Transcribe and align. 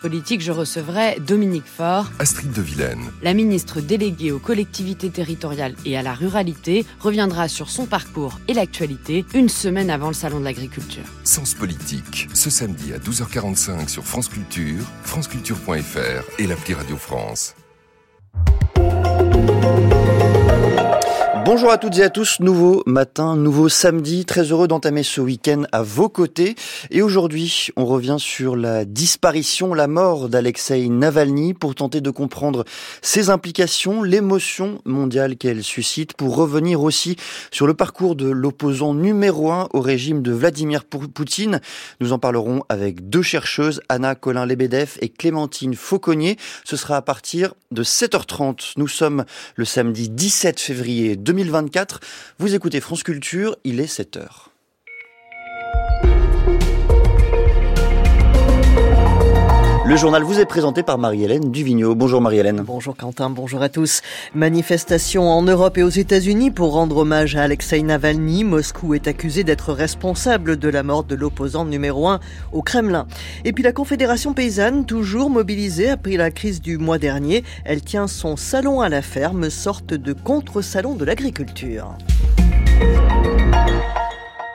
politique, 0.00 0.40
je 0.40 0.52
recevrai 0.52 1.18
Dominique 1.18 1.66
Faure, 1.66 2.12
Astrid 2.20 2.52
de 2.52 2.62
Vilaine. 2.62 3.10
la 3.20 3.34
ministre 3.34 3.80
déléguée 3.80 4.30
aux 4.30 4.38
collectivités 4.38 5.10
territoriales 5.10 5.74
et 5.84 5.98
à 5.98 6.02
la 6.02 6.14
ruralité, 6.14 6.86
reviendra 7.00 7.48
sur 7.48 7.68
son 7.68 7.84
parcours 7.84 8.38
et 8.46 8.54
l'actualité 8.54 9.24
une 9.34 9.48
semaine 9.48 9.90
avant 9.90 10.06
le 10.06 10.14
Salon 10.14 10.38
de 10.38 10.44
l'agriculture. 10.44 11.02
Sens 11.24 11.52
politique, 11.52 12.28
ce 12.32 12.48
samedi 12.48 12.92
à 12.92 12.98
12h45 12.98 13.88
sur 13.88 14.04
France 14.04 14.28
Culture, 14.28 14.84
franceculture.fr 15.02 16.40
et 16.40 16.46
l'appli 16.46 16.74
Radio 16.74 16.96
France. 16.96 17.56
Bonjour 21.50 21.70
à 21.70 21.78
toutes 21.78 21.96
et 21.96 22.02
à 22.02 22.10
tous, 22.10 22.40
nouveau 22.40 22.82
matin, 22.84 23.34
nouveau 23.34 23.70
samedi, 23.70 24.26
très 24.26 24.42
heureux 24.52 24.68
d'entamer 24.68 25.02
ce 25.02 25.22
week-end 25.22 25.62
à 25.72 25.80
vos 25.80 26.10
côtés. 26.10 26.56
Et 26.90 27.00
aujourd'hui, 27.00 27.68
on 27.74 27.86
revient 27.86 28.16
sur 28.18 28.54
la 28.54 28.84
disparition, 28.84 29.72
la 29.72 29.86
mort 29.86 30.28
d'Alexei 30.28 30.90
Navalny 30.90 31.54
pour 31.54 31.74
tenter 31.74 32.02
de 32.02 32.10
comprendre 32.10 32.66
ses 33.00 33.30
implications, 33.30 34.02
l'émotion 34.02 34.82
mondiale 34.84 35.38
qu'elle 35.38 35.64
suscite, 35.64 36.12
pour 36.12 36.36
revenir 36.36 36.82
aussi 36.82 37.16
sur 37.50 37.66
le 37.66 37.72
parcours 37.72 38.14
de 38.14 38.28
l'opposant 38.28 38.92
numéro 38.92 39.50
un 39.50 39.70
au 39.72 39.80
régime 39.80 40.20
de 40.20 40.32
Vladimir 40.32 40.84
Poutine. 40.84 41.62
Nous 42.02 42.12
en 42.12 42.18
parlerons 42.18 42.62
avec 42.68 43.08
deux 43.08 43.22
chercheuses, 43.22 43.80
Anna 43.88 44.14
Colin-Lebedev 44.14 44.98
et 45.00 45.08
Clémentine 45.08 45.74
Fauconnier. 45.74 46.36
Ce 46.64 46.76
sera 46.76 46.98
à 46.98 47.02
partir 47.02 47.54
de 47.70 47.82
7h30. 47.82 48.74
Nous 48.76 48.88
sommes 48.88 49.24
le 49.56 49.64
samedi 49.64 50.10
17 50.10 50.60
février 50.60 51.16
2020. 51.16 51.37
2024. 51.38 52.00
Vous 52.38 52.54
écoutez 52.54 52.80
France 52.80 53.04
Culture, 53.04 53.56
il 53.64 53.80
est 53.80 53.86
7 53.86 54.16
heures. 54.16 54.50
Le 59.88 59.96
journal 59.96 60.22
vous 60.22 60.38
est 60.38 60.44
présenté 60.44 60.82
par 60.82 60.98
Marie-Hélène 60.98 61.50
Duvigneau. 61.50 61.94
Bonjour 61.94 62.20
Marie-Hélène. 62.20 62.60
Bonjour 62.60 62.94
Quentin, 62.94 63.30
bonjour 63.30 63.62
à 63.62 63.70
tous. 63.70 64.02
Manifestation 64.34 65.30
en 65.30 65.40
Europe 65.40 65.78
et 65.78 65.82
aux 65.82 65.88
États-Unis 65.88 66.50
pour 66.50 66.74
rendre 66.74 66.98
hommage 66.98 67.36
à 67.36 67.44
Alexei 67.44 67.80
Navalny. 67.80 68.44
Moscou 68.44 68.92
est 68.92 69.08
accusé 69.08 69.44
d'être 69.44 69.72
responsable 69.72 70.58
de 70.58 70.68
la 70.68 70.82
mort 70.82 71.04
de 71.04 71.14
l'opposant 71.14 71.64
numéro 71.64 72.06
un 72.06 72.20
au 72.52 72.60
Kremlin. 72.60 73.06
Et 73.46 73.54
puis 73.54 73.64
la 73.64 73.72
Confédération 73.72 74.34
paysanne, 74.34 74.84
toujours 74.84 75.30
mobilisée 75.30 75.88
après 75.88 76.18
la 76.18 76.30
crise 76.30 76.60
du 76.60 76.76
mois 76.76 76.98
dernier, 76.98 77.42
elle 77.64 77.80
tient 77.80 78.08
son 78.08 78.36
salon 78.36 78.82
à 78.82 78.90
la 78.90 79.00
ferme, 79.00 79.48
sorte 79.48 79.94
de 79.94 80.12
contre-salon 80.12 80.96
de 80.96 81.06
l'agriculture. 81.06 81.96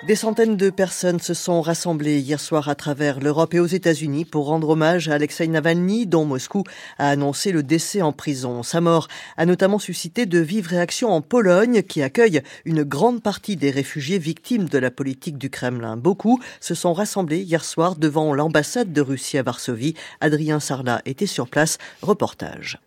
Des 0.05 0.15
centaines 0.15 0.57
de 0.57 0.69
personnes 0.69 1.21
se 1.21 1.33
sont 1.33 1.61
rassemblées 1.61 2.19
hier 2.19 2.41
soir 2.41 2.67
à 2.67 2.75
travers 2.75 3.21
l'Europe 3.21 3.53
et 3.53 3.61
aux 3.61 3.65
États-Unis 3.65 4.25
pour 4.25 4.47
rendre 4.47 4.67
hommage 4.67 5.07
à 5.07 5.13
Alexei 5.13 5.47
Navalny, 5.47 6.07
dont 6.07 6.25
Moscou 6.25 6.65
a 6.97 7.07
annoncé 7.07 7.53
le 7.53 7.63
décès 7.63 8.01
en 8.01 8.11
prison. 8.11 8.63
Sa 8.63 8.81
mort 8.81 9.07
a 9.37 9.45
notamment 9.45 9.79
suscité 9.79 10.25
de 10.25 10.39
vives 10.39 10.67
réactions 10.67 11.09
en 11.09 11.21
Pologne, 11.21 11.83
qui 11.83 12.01
accueille 12.01 12.41
une 12.65 12.83
grande 12.83 13.23
partie 13.23 13.55
des 13.55 13.71
réfugiés 13.71 14.19
victimes 14.19 14.67
de 14.67 14.77
la 14.77 14.91
politique 14.91 15.37
du 15.37 15.49
Kremlin. 15.49 15.95
Beaucoup 15.95 16.41
se 16.59 16.75
sont 16.75 16.91
rassemblés 16.91 17.39
hier 17.39 17.63
soir 17.63 17.95
devant 17.95 18.33
l'ambassade 18.33 18.91
de 18.91 19.01
Russie 19.01 19.37
à 19.37 19.43
Varsovie. 19.43 19.93
Adrien 20.19 20.59
Sarla 20.59 21.01
était 21.05 21.27
sur 21.27 21.47
place. 21.47 21.77
Reportage. 22.01 22.77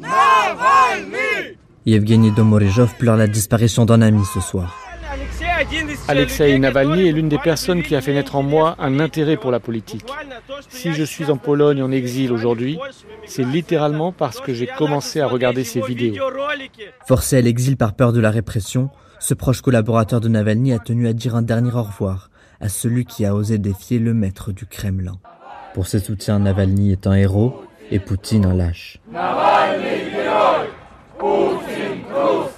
Navalny 0.00 1.56
Yevgeny 1.86 2.32
Domorijov 2.32 2.96
pleure 2.98 3.16
la 3.16 3.28
disparition 3.28 3.84
d'un 3.84 4.02
ami 4.02 4.24
ce 4.34 4.40
soir. 4.40 4.89
Alexei 6.08 6.58
Navalny 6.58 7.08
est 7.08 7.12
l'une 7.12 7.28
des 7.28 7.38
personnes 7.38 7.82
qui 7.82 7.94
a 7.94 8.00
fait 8.00 8.12
naître 8.12 8.36
en 8.36 8.42
moi 8.42 8.76
un 8.78 9.00
intérêt 9.00 9.36
pour 9.36 9.50
la 9.50 9.60
politique. 9.60 10.06
Si 10.68 10.92
je 10.92 11.04
suis 11.04 11.30
en 11.30 11.36
Pologne 11.36 11.82
en 11.82 11.90
exil 11.90 12.32
aujourd'hui, 12.32 12.78
c'est 13.26 13.44
littéralement 13.44 14.12
parce 14.12 14.40
que 14.40 14.54
j'ai 14.54 14.66
commencé 14.66 15.20
à 15.20 15.26
regarder 15.26 15.64
ses 15.64 15.80
vidéos. 15.80 16.14
Forcé 17.06 17.36
à 17.36 17.40
l'exil 17.40 17.76
par 17.76 17.94
peur 17.94 18.12
de 18.12 18.20
la 18.20 18.30
répression, 18.30 18.90
ce 19.18 19.34
proche 19.34 19.60
collaborateur 19.60 20.20
de 20.20 20.28
Navalny 20.28 20.72
a 20.72 20.78
tenu 20.78 21.06
à 21.06 21.12
dire 21.12 21.36
un 21.36 21.42
dernier 21.42 21.72
au 21.74 21.82
revoir 21.82 22.30
à 22.60 22.68
celui 22.68 23.04
qui 23.04 23.24
a 23.24 23.34
osé 23.34 23.58
défier 23.58 23.98
le 23.98 24.14
maître 24.14 24.52
du 24.52 24.66
Kremlin. 24.66 25.18
Pour 25.74 25.86
ses 25.86 25.98
soutiens, 25.98 26.40
Navalny 26.40 26.92
est 26.92 27.06
un 27.06 27.14
héros 27.14 27.62
et 27.90 27.98
Poutine 27.98 28.44
un 28.44 28.54
lâche. 28.54 28.98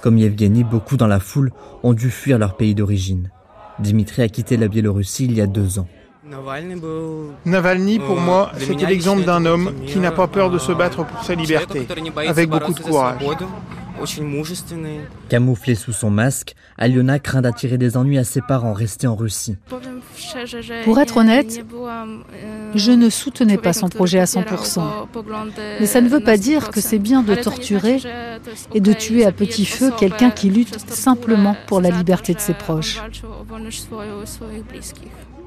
Comme 0.03 0.17
Yevgeny, 0.17 0.65
beaucoup 0.65 0.97
dans 0.97 1.07
la 1.07 1.21
foule 1.21 1.53
ont 1.81 1.93
dû 1.93 2.09
fuir 2.09 2.37
leur 2.37 2.57
pays 2.57 2.75
d'origine. 2.75 3.31
Dimitri 3.79 4.21
a 4.21 4.27
quitté 4.27 4.57
la 4.57 4.67
Biélorussie 4.67 5.23
il 5.23 5.33
y 5.33 5.39
a 5.39 5.47
deux 5.47 5.79
ans. 5.79 5.87
Navalny, 7.45 7.99
pour 7.99 8.19
moi, 8.19 8.51
c'était 8.57 8.85
l'exemple 8.85 9.23
d'un 9.23 9.45
homme 9.45 9.71
qui 9.87 9.99
n'a 9.99 10.11
pas 10.11 10.27
peur 10.27 10.51
de 10.51 10.57
se 10.57 10.73
battre 10.73 11.05
pour 11.05 11.23
sa 11.23 11.35
liberté, 11.35 11.87
avec 12.27 12.49
beaucoup 12.49 12.73
de 12.73 12.81
courage. 12.81 13.21
Camouflé 15.29 15.75
sous 15.75 15.93
son 15.93 16.09
masque, 16.09 16.55
Aliona 16.77 17.19
craint 17.19 17.41
d'attirer 17.41 17.77
des 17.77 17.97
ennuis 17.97 18.17
à 18.17 18.23
ses 18.23 18.41
parents 18.41 18.73
restés 18.73 19.07
en 19.07 19.15
Russie. 19.15 19.57
Pour 20.83 20.99
être 20.99 21.17
honnête, 21.17 21.65
je 22.75 22.91
ne 22.91 23.09
soutenais 23.09 23.57
pas 23.57 23.73
son 23.73 23.89
projet 23.89 24.19
à 24.19 24.25
100%. 24.25 24.81
Mais 25.79 25.85
ça 25.85 26.01
ne 26.01 26.09
veut 26.09 26.19
pas 26.19 26.37
dire 26.37 26.69
que 26.69 26.81
c'est 26.81 26.99
bien 26.99 27.23
de 27.23 27.35
torturer 27.35 27.99
et 28.73 28.81
de 28.81 28.93
tuer 28.93 29.25
à 29.25 29.31
petit 29.31 29.65
feu 29.65 29.91
quelqu'un 29.97 30.31
qui 30.31 30.49
lutte 30.49 30.89
simplement 30.89 31.55
pour 31.67 31.81
la 31.81 31.89
liberté 31.89 32.33
de 32.33 32.39
ses 32.39 32.53
proches. 32.53 33.01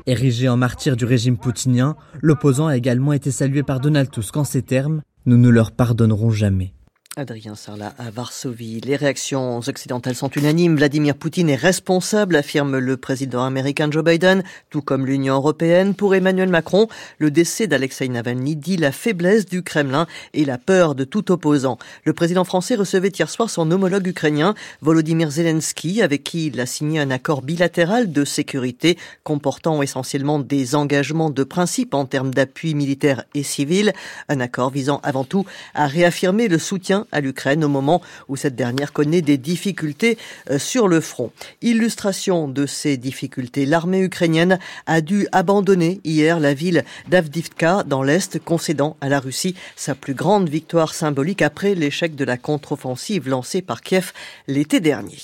Érigé 0.06 0.48
en 0.48 0.56
martyr 0.56 0.96
du 0.96 1.04
régime 1.04 1.36
poutinien, 1.36 1.96
l'opposant 2.22 2.68
a 2.68 2.76
également 2.76 3.12
été 3.12 3.32
salué 3.32 3.64
par 3.64 3.80
Donald 3.80 4.10
Tusk 4.10 4.36
en 4.36 4.44
ces 4.44 4.62
termes 4.62 5.02
Nous 5.26 5.36
ne 5.36 5.48
leur 5.48 5.72
pardonnerons 5.72 6.30
jamais. 6.30 6.75
Adrien 7.18 7.54
Sarla 7.54 7.94
à 7.96 8.10
Varsovie. 8.10 8.82
Les 8.82 8.94
réactions 8.94 9.60
occidentales 9.66 10.14
sont 10.14 10.28
unanimes. 10.28 10.76
Vladimir 10.76 11.14
Poutine 11.14 11.48
est 11.48 11.54
responsable, 11.54 12.36
affirme 12.36 12.76
le 12.76 12.98
président 12.98 13.42
américain 13.42 13.90
Joe 13.90 14.04
Biden, 14.04 14.44
tout 14.68 14.82
comme 14.82 15.06
l'Union 15.06 15.36
européenne. 15.36 15.94
Pour 15.94 16.14
Emmanuel 16.14 16.50
Macron, 16.50 16.88
le 17.16 17.30
décès 17.30 17.66
d'Alexei 17.66 18.06
Navalny 18.10 18.54
dit 18.54 18.76
la 18.76 18.92
faiblesse 18.92 19.46
du 19.46 19.62
Kremlin 19.62 20.06
et 20.34 20.44
la 20.44 20.58
peur 20.58 20.94
de 20.94 21.04
tout 21.04 21.32
opposant. 21.32 21.78
Le 22.04 22.12
président 22.12 22.44
français 22.44 22.74
recevait 22.74 23.08
hier 23.08 23.30
soir 23.30 23.48
son 23.48 23.70
homologue 23.70 24.08
ukrainien, 24.08 24.54
Volodymyr 24.82 25.30
Zelensky, 25.30 26.02
avec 26.02 26.22
qui 26.22 26.48
il 26.48 26.60
a 26.60 26.66
signé 26.66 27.00
un 27.00 27.10
accord 27.10 27.40
bilatéral 27.40 28.12
de 28.12 28.26
sécurité 28.26 28.98
comportant 29.24 29.80
essentiellement 29.80 30.38
des 30.38 30.74
engagements 30.74 31.30
de 31.30 31.44
principe 31.44 31.94
en 31.94 32.04
termes 32.04 32.34
d'appui 32.34 32.74
militaire 32.74 33.24
et 33.32 33.42
civil. 33.42 33.94
Un 34.28 34.40
accord 34.40 34.68
visant 34.68 35.00
avant 35.02 35.24
tout 35.24 35.46
à 35.72 35.86
réaffirmer 35.86 36.48
le 36.48 36.58
soutien 36.58 37.05
à 37.12 37.20
l'Ukraine 37.20 37.64
au 37.64 37.68
moment 37.68 38.02
où 38.28 38.36
cette 38.36 38.56
dernière 38.56 38.92
connaît 38.92 39.22
des 39.22 39.38
difficultés 39.38 40.18
euh, 40.50 40.58
sur 40.58 40.88
le 40.88 41.00
front. 41.00 41.30
Illustration 41.62 42.48
de 42.48 42.66
ces 42.66 42.96
difficultés, 42.96 43.66
l'armée 43.66 44.00
ukrainienne 44.00 44.58
a 44.86 45.00
dû 45.00 45.26
abandonner 45.32 46.00
hier 46.04 46.40
la 46.40 46.54
ville 46.54 46.84
d'Avdivka 47.08 47.84
dans 47.84 48.02
l'Est, 48.02 48.38
concédant 48.38 48.96
à 49.00 49.08
la 49.08 49.20
Russie 49.20 49.54
sa 49.76 49.94
plus 49.94 50.14
grande 50.14 50.48
victoire 50.48 50.94
symbolique 50.94 51.42
après 51.42 51.74
l'échec 51.74 52.14
de 52.14 52.24
la 52.24 52.36
contre-offensive 52.36 53.28
lancée 53.28 53.62
par 53.62 53.82
Kiev 53.82 54.12
l'été 54.48 54.80
dernier. 54.80 55.18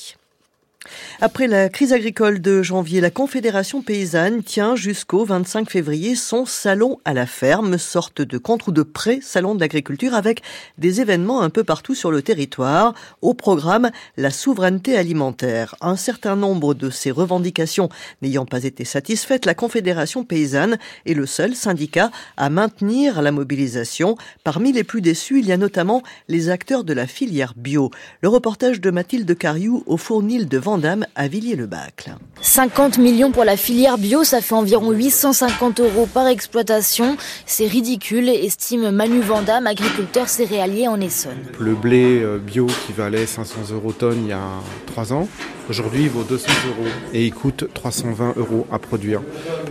Après 1.20 1.46
la 1.46 1.68
crise 1.68 1.92
agricole 1.92 2.40
de 2.40 2.62
janvier, 2.62 3.00
la 3.00 3.10
Confédération 3.10 3.82
paysanne 3.82 4.42
tient 4.42 4.74
jusqu'au 4.74 5.24
25 5.24 5.70
février 5.70 6.16
son 6.16 6.46
salon 6.46 6.98
à 7.04 7.14
la 7.14 7.26
ferme, 7.26 7.78
sorte 7.78 8.22
de 8.22 8.38
contre 8.38 8.68
ou 8.68 8.72
de 8.72 8.82
pré-salon 8.82 9.54
de 9.54 9.60
l'agriculture 9.60 10.14
avec 10.14 10.42
des 10.78 11.00
événements 11.00 11.42
un 11.42 11.50
peu 11.50 11.62
partout 11.64 11.94
sur 11.94 12.10
le 12.10 12.22
territoire. 12.22 12.94
Au 13.20 13.34
programme, 13.34 13.90
la 14.16 14.30
souveraineté 14.30 14.96
alimentaire. 14.96 15.76
Un 15.80 15.96
certain 15.96 16.34
nombre 16.34 16.74
de 16.74 16.90
ces 16.90 17.10
revendications 17.10 17.88
n'ayant 18.20 18.46
pas 18.46 18.64
été 18.64 18.84
satisfaites, 18.84 19.46
la 19.46 19.54
Confédération 19.54 20.24
paysanne 20.24 20.78
est 21.06 21.14
le 21.14 21.26
seul 21.26 21.54
syndicat 21.54 22.10
à 22.36 22.50
maintenir 22.50 23.22
la 23.22 23.32
mobilisation. 23.32 24.16
Parmi 24.42 24.72
les 24.72 24.84
plus 24.84 25.00
déçus, 25.00 25.38
il 25.38 25.46
y 25.46 25.52
a 25.52 25.56
notamment 25.56 26.02
les 26.28 26.48
acteurs 26.48 26.84
de 26.84 26.92
la 26.92 27.06
filière 27.06 27.54
bio. 27.56 27.90
Le 28.22 28.28
reportage 28.28 28.80
de 28.80 28.90
Mathilde 28.90 29.36
Cariou 29.36 29.84
au 29.86 29.96
fournil 29.96 30.48
de 30.48 30.58
À 31.14 31.28
Villiers-le-Bacle. 31.28 32.14
50 32.40 32.96
millions 32.96 33.30
pour 33.30 33.44
la 33.44 33.58
filière 33.58 33.98
bio, 33.98 34.24
ça 34.24 34.40
fait 34.40 34.54
environ 34.54 34.90
850 34.90 35.80
euros 35.80 36.08
par 36.12 36.26
exploitation. 36.28 37.18
C'est 37.44 37.66
ridicule, 37.66 38.30
estime 38.30 38.90
Manu 38.90 39.20
Vandame, 39.20 39.66
agriculteur 39.66 40.30
céréalier 40.30 40.88
en 40.88 40.98
Essonne. 40.98 41.42
Le 41.60 41.74
blé 41.74 42.22
euh, 42.22 42.38
bio 42.38 42.66
qui 42.86 42.92
valait 42.92 43.26
500 43.26 43.72
euros 43.72 43.92
tonne 43.92 44.22
il 44.24 44.28
y 44.28 44.32
a 44.32 44.40
3 44.86 45.12
ans, 45.12 45.28
aujourd'hui 45.68 46.04
il 46.04 46.10
vaut 46.10 46.24
200 46.24 46.48
euros 46.68 46.88
et 47.12 47.26
il 47.26 47.34
coûte 47.34 47.66
320 47.72 48.34
euros 48.36 48.66
à 48.72 48.78
produire. 48.78 49.20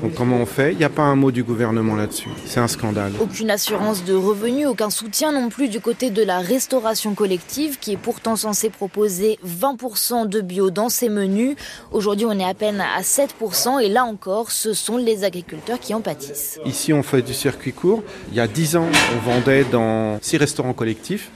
Donc 0.02 0.14
comment 0.14 0.38
on 0.38 0.46
fait? 0.46 0.72
Il 0.72 0.78
n'y 0.78 0.86
a 0.86 0.90
pas 0.90 1.04
un 1.04 1.16
mot 1.16 1.32
du 1.32 1.44
gouvernement 1.44 1.96
là-dessus. 1.96 2.30
C'est 2.46 2.60
un 2.60 2.68
scandale. 2.68 3.12
Aucune 3.20 3.50
assurance 3.50 4.06
de 4.06 4.14
revenus, 4.14 4.68
aucun 4.68 4.92
soutien 4.92 5.32
non 5.32 5.50
plus 5.50 5.68
du 5.68 5.80
côté 5.82 6.12
de 6.12 6.24
la 6.24 6.40
restauration 6.40 7.16
collective 7.16 7.80
qui 7.80 7.94
est 7.94 7.98
pourtant 7.98 8.36
censée 8.36 8.70
proposer 8.70 9.40
20% 9.46 10.28
de 10.28 10.42
bio 10.42 10.70
dans 10.70 10.91
ces 10.92 11.10
menus. 11.10 11.56
Aujourd'hui, 11.92 12.26
on 12.28 12.38
est 12.38 12.46
à 12.46 12.54
peine 12.54 12.82
à 12.82 13.02
7% 13.02 13.82
et 13.82 13.90
là 13.90 14.06
encore, 14.06 14.52
ce 14.52 14.74
sont 14.74 14.98
les 14.98 15.24
agriculteurs 15.24 15.80
qui 15.80 15.94
en 15.94 16.02
pâtissent. 16.02 16.60
Ici, 16.66 16.94
on 16.94 17.02
fait 17.02 17.22
du 17.22 17.34
circuit 17.34 17.74
court. 17.74 18.04
Il 18.30 18.38
y 18.38 18.40
a 18.40 18.48
10 18.48 18.76
ans, 18.76 18.88
on 19.16 19.32
vendait 19.32 19.64
dans 19.64 20.20
6 20.22 20.38
restaurants 20.38 20.74
collectifs, 20.74 21.32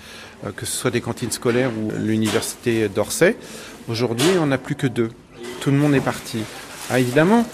euh, 0.46 0.52
que 0.52 0.66
ce 0.66 0.72
soit 0.72 0.92
des 0.92 1.02
cantines 1.02 1.32
scolaires 1.32 1.72
ou 1.72 1.92
l'université 1.98 2.88
d'Orsay. 2.90 3.36
Aujourd'hui, 3.88 4.28
on 4.40 4.48
n'a 4.48 4.58
plus 4.58 4.76
que 4.76 4.88
deux. 4.88 5.10
Tout 5.62 5.72
le 5.72 5.78
monde 5.78 5.96
est 5.96 6.02
parti. 6.02 6.40
Ah, 6.90 7.00
évidemment, 7.00 7.46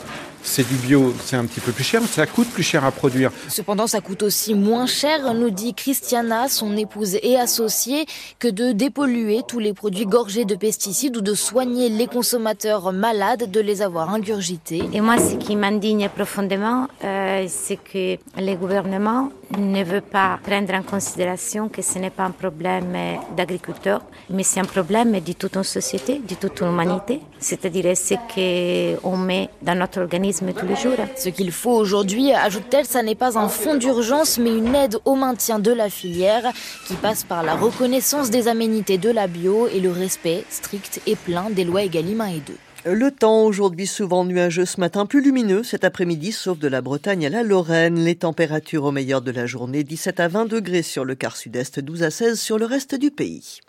c'est 0.43 0.67
du 0.67 0.75
bio, 0.75 1.13
c'est 1.23 1.35
un 1.35 1.45
petit 1.45 1.59
peu 1.59 1.71
plus 1.71 1.83
cher, 1.83 2.01
mais 2.01 2.07
ça 2.07 2.25
coûte 2.25 2.49
plus 2.49 2.63
cher 2.63 2.83
à 2.85 2.91
produire. 2.91 3.31
Cependant, 3.47 3.88
ça 3.88 4.01
coûte 4.01 4.23
aussi 4.23 4.53
moins 4.53 4.85
cher, 4.85 5.33
nous 5.33 5.49
dit 5.49 5.73
Christiana, 5.73 6.47
son 6.49 6.75
épouse 6.77 7.17
et 7.21 7.38
associée, 7.38 8.05
que 8.39 8.47
de 8.47 8.71
dépolluer 8.71 9.41
tous 9.47 9.59
les 9.59 9.73
produits 9.73 10.05
gorgés 10.05 10.45
de 10.45 10.55
pesticides 10.55 11.17
ou 11.17 11.21
de 11.21 11.33
soigner 11.33 11.89
les 11.89 12.07
consommateurs 12.07 12.91
malades 12.91 13.49
de 13.49 13.59
les 13.59 13.81
avoir 13.81 14.13
ingurgités. 14.13 14.83
Et 14.93 15.01
moi, 15.01 15.17
ce 15.17 15.35
qui 15.35 15.55
m'indigne 15.55 16.09
profondément, 16.09 16.88
euh, 17.03 17.45
c'est 17.47 17.77
que 17.77 18.17
les 18.38 18.55
gouvernements 18.55 19.31
ne 19.57 19.83
veut 19.83 20.01
pas 20.01 20.39
prendre 20.44 20.74
en 20.74 20.83
considération 20.83 21.69
que 21.69 21.81
ce 21.81 22.00
n'est 22.00 22.09
pas 22.09 22.24
un 22.24 22.31
problème 22.31 22.95
d'agriculteurs, 23.36 24.01
mais 24.30 24.44
c'est 24.44 24.59
un 24.59 24.65
problème 24.65 25.19
de 25.19 25.33
toute 25.33 25.56
une 25.56 25.63
société, 25.63 26.19
de 26.19 26.36
toute 26.36 26.62
l'humanité. 26.62 27.21
C'est-à-dire 27.39 27.95
ce 27.98 28.15
qu'on 28.33 29.18
met 29.18 29.50
dans 29.62 29.75
notre 29.75 30.01
organisme 30.01 30.53
tous 30.53 30.65
les 30.65 30.75
jours. 30.75 30.98
Ce 31.18 31.30
qu'il 31.30 31.51
faut 31.51 31.71
aujourd'hui, 31.71 32.31
ajoute-t-elle, 32.33 32.86
ça 32.86 33.03
n'est 33.03 33.15
pas 33.15 33.38
un 33.38 33.50
fonds 33.50 33.75
d'urgence, 33.75 34.38
mais 34.38 34.56
une 34.57 34.75
aide 34.75 34.98
au 35.06 35.15
maintien 35.15 35.59
de 35.59 35.71
la 35.71 35.89
filière 35.89 36.51
qui 36.88 36.95
passe 36.95 37.24
par 37.24 37.44
la 37.44 37.56
reconnaissance 37.56 38.30
des 38.30 38.48
aménités 38.48 38.98
de 38.98 39.09
la 39.09 39.27
bio 39.27 39.68
et 39.68 39.80
le 39.80 39.92
respect 39.92 40.44
strict 40.50 41.01
et 41.07 41.15
plein 41.15 41.50
des 41.50 41.63
lois 41.63 41.83
Egalim 41.83 42.21
1 42.21 42.27
et 42.27 42.39
2. 42.45 42.53
Le 42.83 43.12
temps 43.12 43.44
aujourd'hui 43.44 43.86
souvent 43.86 44.25
nuageux 44.25 44.66
ce 44.66 44.80
matin, 44.80 45.06
plus 45.06 45.22
lumineux 45.22 45.62
cet 45.62 45.83
après-midi, 45.83 46.31
sauf 46.31 46.57
de 46.57 46.68
la 46.68 46.81
Bretagne 46.81 47.28
à 47.28 47.30
la 47.30 47.44
Lorraine. 47.44 48.04
Les 48.04 48.16
températures 48.16 48.86
au 48.86 48.92
meilleur 48.92 49.22
de 49.22 49.30
la 49.30 49.45
journée, 49.45 49.83
17 49.83 50.19
à 50.19 50.28
20 50.28 50.45
degrés 50.48 50.81
sur 50.81 51.06
le 51.06 51.13
quart 51.13 51.38
sud-est, 51.38 51.80
12 51.80 52.01
à 52.01 52.10
16 52.10 52.39
sur 52.39 52.57
le 52.57 52.66
reste 52.66 52.95
du 52.95 53.12
pays. 53.12 53.60